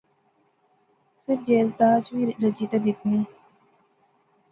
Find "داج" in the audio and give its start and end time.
1.79-2.03